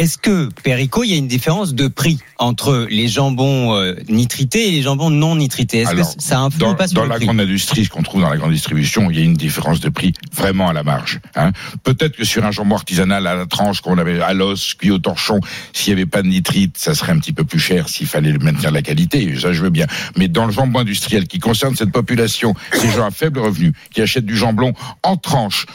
Est-ce 0.00 0.16
que, 0.16 0.48
Perico, 0.64 1.04
il 1.04 1.10
y 1.10 1.14
a 1.14 1.18
une 1.18 1.28
différence 1.28 1.74
de 1.74 1.86
prix 1.86 2.20
entre 2.38 2.86
les 2.88 3.06
jambons 3.06 3.74
euh, 3.74 3.96
nitrités 4.08 4.68
et 4.68 4.70
les 4.70 4.80
jambons 4.80 5.10
non 5.10 5.36
nitrités? 5.36 5.80
Est-ce 5.80 5.94
que 5.94 6.22
ça 6.22 6.40
influe 6.40 6.58
dans, 6.58 6.72
ou 6.72 6.74
pas 6.74 6.88
sur 6.88 6.96
dans 6.96 7.02
le 7.02 7.10
la 7.10 7.16
prix? 7.16 7.26
grande 7.26 7.38
industrie, 7.38 7.84
ce 7.84 7.90
qu'on 7.90 8.02
trouve 8.02 8.22
dans 8.22 8.30
la 8.30 8.38
grande 8.38 8.52
distribution, 8.52 9.10
il 9.10 9.18
y 9.18 9.20
a 9.20 9.24
une 9.24 9.34
différence 9.34 9.78
de 9.80 9.90
prix 9.90 10.14
vraiment 10.32 10.70
à 10.70 10.72
la 10.72 10.84
marge. 10.84 11.20
Hein. 11.36 11.52
Peut-être 11.84 12.16
que 12.16 12.24
sur 12.24 12.46
un 12.46 12.50
jambon 12.50 12.76
artisanal 12.76 13.26
à 13.26 13.34
la 13.34 13.44
tranche 13.44 13.82
qu'on 13.82 13.98
avait 13.98 14.22
à 14.22 14.32
l'os, 14.32 14.72
cuit 14.72 14.90
au 14.90 14.98
torchon, 14.98 15.38
s'il 15.74 15.92
n'y 15.92 16.00
avait 16.00 16.10
pas 16.10 16.22
de 16.22 16.28
nitrite, 16.28 16.78
ça 16.78 16.94
serait 16.94 17.12
un 17.12 17.18
petit 17.18 17.34
peu 17.34 17.44
plus 17.44 17.60
cher 17.60 17.90
s'il 17.90 18.06
fallait 18.06 18.32
maintenir 18.38 18.70
la 18.70 18.80
qualité. 18.80 19.38
Ça, 19.38 19.52
je 19.52 19.62
veux 19.62 19.68
bien. 19.68 19.86
Mais 20.16 20.28
dans 20.28 20.46
le 20.46 20.52
jambon 20.52 20.78
industriel 20.78 21.28
qui 21.28 21.40
concerne 21.40 21.76
cette 21.76 21.92
population, 21.92 22.54
ces 22.72 22.90
gens 22.90 23.04
à 23.04 23.10
faible 23.10 23.40
revenu, 23.40 23.74
qui 23.92 24.00
achètent 24.00 24.24
du 24.24 24.38
jambon 24.38 24.72
en 25.02 25.18
tranche, 25.18 25.66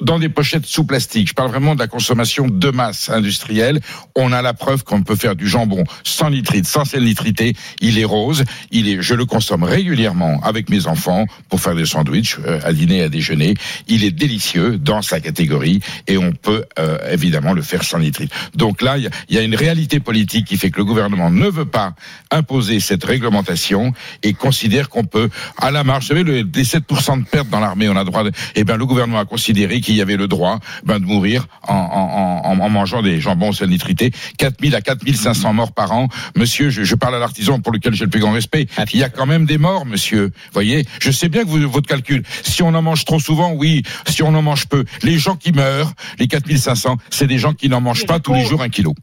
dans 0.00 0.18
des 0.18 0.28
pochettes 0.28 0.66
sous 0.66 0.84
plastique. 0.84 1.28
Je 1.28 1.34
parle 1.34 1.50
vraiment 1.50 1.74
de 1.74 1.80
la 1.80 1.86
consommation 1.86 2.48
de 2.48 2.70
masse 2.70 3.10
industrielle. 3.10 3.80
On 4.14 4.32
a 4.32 4.42
la 4.42 4.54
preuve 4.54 4.84
qu'on 4.84 5.02
peut 5.02 5.16
faire 5.16 5.36
du 5.36 5.48
jambon 5.48 5.84
sans 6.04 6.30
nitrite, 6.30 6.66
sans 6.66 6.84
sel 6.84 7.04
nitrité. 7.04 7.54
Il 7.80 7.98
est 7.98 8.04
rose. 8.04 8.44
Il 8.70 8.88
est, 8.88 9.02
je 9.02 9.14
le 9.14 9.24
consomme 9.24 9.62
régulièrement 9.62 10.40
avec 10.42 10.68
mes 10.70 10.86
enfants 10.86 11.26
pour 11.48 11.60
faire 11.60 11.74
des 11.74 11.86
sandwichs 11.86 12.36
euh, 12.46 12.60
à 12.64 12.72
dîner, 12.72 13.02
à 13.02 13.08
déjeuner. 13.08 13.54
Il 13.88 14.04
est 14.04 14.10
délicieux 14.10 14.78
dans 14.78 15.02
sa 15.02 15.20
catégorie 15.20 15.80
et 16.06 16.16
on 16.16 16.32
peut 16.32 16.64
euh, 16.78 16.98
évidemment 17.10 17.52
le 17.52 17.62
faire 17.62 17.82
sans 17.84 17.98
nitrite. 17.98 18.32
Donc 18.54 18.82
là, 18.82 18.98
il 18.98 19.10
y 19.28 19.34
y, 19.34 19.38
a 19.38 19.42
une 19.42 19.54
réalité 19.54 20.00
politique 20.00 20.46
qui 20.46 20.56
fait 20.56 20.70
que 20.70 20.78
le 20.78 20.84
gouvernement 20.84 21.30
ne 21.30 21.48
veut 21.48 21.64
pas 21.64 21.94
imposer 22.30 22.80
cette 22.80 23.04
réglementation 23.04 23.92
et 24.22 24.32
considère 24.34 24.88
qu'on 24.88 25.04
peut, 25.04 25.28
à 25.56 25.70
la 25.70 25.84
marge, 25.84 26.04
vous 26.04 26.08
savez, 26.08 26.22
le, 26.22 26.48
les 26.54 26.64
7% 26.64 27.20
de 27.20 27.24
pertes 27.24 27.48
dans 27.48 27.60
l'armée, 27.60 27.88
on 27.88 27.96
a 27.96 28.04
droit 28.04 28.24
de, 28.24 28.32
eh 28.54 28.64
ben, 28.64 28.76
le 28.76 28.86
gouvernement 28.86 29.20
a 29.20 29.24
considéré 29.24 29.80
qu'il 29.80 29.89
y 29.96 30.02
avait 30.02 30.16
le 30.16 30.28
droit, 30.28 30.58
ben, 30.84 30.98
de 30.98 31.04
mourir 31.04 31.46
en, 31.66 31.74
en, 31.74 32.50
en, 32.50 32.60
en 32.60 32.70
mangeant 32.70 33.02
des 33.02 33.20
jambons 33.20 33.52
sel 33.52 33.68
nitrité. 33.68 34.10
4000 34.38 34.74
à 34.74 34.80
4500 34.80 35.52
morts 35.54 35.72
par 35.72 35.92
an. 35.92 36.08
Monsieur, 36.36 36.70
je, 36.70 36.82
je 36.82 36.94
parle 36.94 37.14
à 37.14 37.18
l'artisan 37.18 37.60
pour 37.60 37.72
lequel 37.72 37.94
j'ai 37.94 38.04
le 38.04 38.10
plus 38.10 38.20
grand 38.20 38.32
respect. 38.32 38.66
Il 38.92 38.98
y 38.98 39.04
a 39.04 39.08
quand 39.08 39.26
même 39.26 39.46
des 39.46 39.58
morts, 39.58 39.86
monsieur. 39.86 40.30
Voyez, 40.52 40.84
je 41.00 41.10
sais 41.10 41.28
bien 41.28 41.44
que 41.44 41.48
vous, 41.48 41.68
votre 41.68 41.88
calcul, 41.88 42.22
si 42.42 42.62
on 42.62 42.74
en 42.74 42.82
mange 42.82 43.04
trop 43.04 43.20
souvent, 43.20 43.52
oui. 43.52 43.82
Si 44.06 44.22
on 44.22 44.34
en 44.34 44.42
mange 44.42 44.66
peu, 44.68 44.84
les 45.02 45.18
gens 45.18 45.36
qui 45.36 45.52
meurent, 45.52 45.92
les 46.18 46.26
4500, 46.26 46.96
c'est 47.10 47.26
des 47.26 47.38
gens 47.38 47.52
qui 47.52 47.68
n'en 47.68 47.80
mangent 47.80 48.06
pas 48.06 48.20
tous 48.20 48.34
les 48.34 48.44
jours 48.44 48.62
un 48.62 48.68
kilo. 48.68 48.94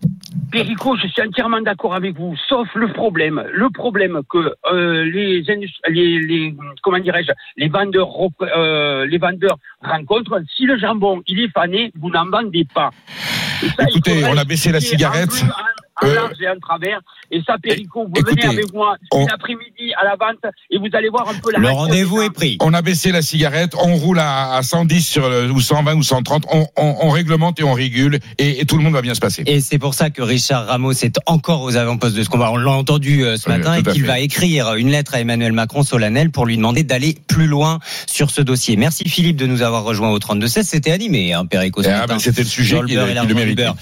Perico, 0.52 0.96
je 0.96 1.08
suis 1.08 1.22
entièrement 1.22 1.62
d'accord 1.62 1.94
avec 1.94 2.16
vous, 2.16 2.36
sauf 2.48 2.68
le 2.76 2.92
problème, 2.94 3.44
le 3.54 3.70
problème 3.70 4.22
que 4.30 4.56
euh, 4.72 5.04
les, 5.04 5.42
les, 5.90 6.20
les 6.20 6.56
comment 6.84 7.00
dirais-je, 7.00 7.32
les 7.58 7.68
vendeurs, 7.68 8.10
euh, 8.42 9.06
les 9.06 9.18
vendeurs 9.18 9.58
rencontrent. 9.82 10.42
Si 10.56 10.64
le 10.64 10.77
jambon 10.78 11.22
il 11.28 11.40
est 11.42 11.52
fané, 11.52 11.92
vous 12.00 12.10
n'en 12.10 12.26
vendez 12.30 12.66
pas. 12.74 12.92
Ça, 13.78 13.84
Écoutez, 13.90 14.24
on 14.26 14.38
a 14.38 14.44
baissé 14.46 14.72
la 14.72 14.80
cigarette. 14.80 15.30
En, 15.42 15.46
bleu, 15.46 15.52
en- 15.52 15.77
Euh, 16.04 16.14
large 16.16 16.36
et 16.42 16.48
en 16.48 16.60
travers. 16.60 17.00
Et 17.32 17.42
ça, 17.46 17.56
Perico, 17.62 18.06
vous 18.06 18.12
écoutez, 18.20 18.48
venez 18.48 18.54
avec 18.60 18.74
moi 18.74 18.96
on- 19.12 19.24
une 19.24 19.32
après-midi 19.32 19.94
à 20.00 20.04
la 20.06 20.16
vente 20.16 20.38
et 20.70 20.78
vous 20.78 20.88
allez 20.94 21.10
voir 21.10 21.28
un 21.28 21.34
peu 21.34 21.52
la 21.52 21.60
Le 21.60 21.70
rendez-vous 21.70 22.22
est 22.22 22.30
pris. 22.30 22.58
On 22.62 22.74
a 22.74 22.82
baissé 22.82 23.12
la 23.12 23.22
cigarette, 23.22 23.74
on 23.82 23.96
roule 23.96 24.20
à, 24.20 24.54
à 24.56 24.62
110 24.64 25.02
sur 25.02 25.28
le, 25.30 25.52
ou 25.52 25.60
120 25.60 25.96
ou 25.96 26.04
130, 26.04 26.46
on, 26.52 26.68
on, 26.78 26.96
on 27.02 27.10
réglemente 27.10 27.60
et 27.60 27.64
on 27.64 27.74
régule 27.74 28.20
et, 28.38 28.62
et 28.62 28.66
tout 28.66 28.78
le 28.78 28.84
monde 28.84 28.94
va 28.94 29.02
bien 29.02 29.14
se 29.16 29.20
passer. 29.20 29.44
Et 29.48 29.60
c'est 29.60 29.80
pour 29.80 29.94
ça 29.94 30.10
que 30.10 30.22
Richard 30.22 30.68
Ramos 30.68 30.92
est 30.94 31.18
encore 31.26 31.64
aux 31.64 31.76
avant-postes 31.76 32.16
de 32.16 32.24
ce 32.24 32.30
combat. 32.30 32.52
On 32.52 32.58
l'a 32.58 32.72
entendu 32.72 33.24
euh, 33.26 33.36
ce 33.38 33.50
Oui, 33.50 33.58
matin 33.58 33.74
et 33.76 33.84
qu'il 33.84 34.06
va 34.06 34.20
écrire 34.20 34.76
une 34.76 34.92
lettre 34.92 35.16
à 35.16 35.20
Emmanuel 35.20 35.52
Macron 35.52 35.84
solennelle 35.84 36.30
pour 36.32 36.46
lui 36.46 36.58
demander 36.58 36.84
d'aller 36.84 37.16
plus 37.28 37.48
loin 37.48 37.80
sur 38.06 38.30
ce 38.32 38.42
dossier. 38.42 38.76
Merci 38.78 39.10
Philippe 39.10 39.38
de 39.38 39.48
nous 39.48 39.62
avoir 39.64 39.84
rejoint 39.84 40.10
au 40.12 40.20
32-16. 40.20 40.64
C'était 40.64 40.92
animé, 40.92 41.34
hein, 41.34 41.46
Perico, 41.46 41.82
ce 41.84 41.90
Ah, 41.90 42.06
ben, 42.08 42.20
C'était 42.20 42.44
le 42.44 42.48
sujet 42.48 42.80
le 42.80 42.86
qui, 42.88 42.94
le 42.96 43.56
beurre. 43.56 43.76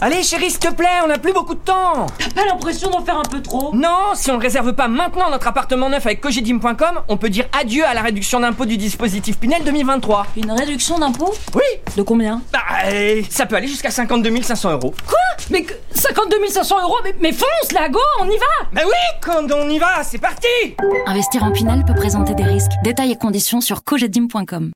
Allez 0.00 0.22
chérie, 0.22 0.48
s'il 0.50 0.60
te 0.60 0.72
plaît, 0.72 0.86
on 1.04 1.08
n'a 1.08 1.18
plus 1.18 1.32
beaucoup 1.32 1.54
de 1.56 1.60
temps 1.60 2.06
T'as 2.20 2.30
pas 2.30 2.46
l'impression 2.46 2.88
d'en 2.88 3.04
faire 3.04 3.18
un 3.18 3.24
peu 3.24 3.42
trop? 3.42 3.74
Non, 3.74 4.12
si 4.14 4.30
on 4.30 4.36
ne 4.36 4.40
réserve 4.42 4.72
pas 4.72 4.86
maintenant 4.86 5.28
notre 5.28 5.48
appartement 5.48 5.88
neuf 5.88 6.06
avec 6.06 6.20
cogedim.com, 6.20 7.00
on 7.08 7.16
peut 7.16 7.28
dire 7.30 7.46
adieu 7.58 7.84
à 7.84 7.94
la 7.94 8.02
réduction 8.02 8.38
d'impôt 8.38 8.64
du 8.64 8.76
dispositif 8.76 9.38
Pinel 9.40 9.64
2023. 9.64 10.26
Une 10.36 10.52
réduction 10.52 11.00
d'impôt 11.00 11.34
Oui 11.56 11.62
De 11.96 12.02
combien? 12.02 12.40
Bah, 12.52 12.60
euh, 12.86 13.22
ça 13.28 13.46
peut 13.46 13.56
aller 13.56 13.66
jusqu'à 13.66 13.90
52 13.90 14.40
500 14.40 14.70
euros. 14.74 14.94
Quoi? 15.04 15.18
Mais 15.50 15.62
que- 15.62 15.74
52 15.94 16.46
500 16.48 16.80
euros 16.80 16.96
mais, 17.02 17.16
mais 17.20 17.32
fonce, 17.32 17.72
là, 17.72 17.88
go, 17.88 17.98
on 18.20 18.26
y 18.26 18.36
va 18.36 18.68
Bah 18.72 18.82
oui, 18.84 19.18
quand 19.20 19.50
on 19.52 19.68
y 19.68 19.80
va, 19.80 20.04
c'est 20.04 20.18
parti 20.18 20.46
Investir 21.06 21.42
en 21.42 21.50
Pinel 21.50 21.84
peut 21.84 21.94
présenter 21.94 22.34
des 22.34 22.44
risques. 22.44 22.70
Détails 22.84 23.10
et 23.10 23.16
conditions 23.16 23.60
sur 23.60 23.82
cogedim.com. 23.82 24.66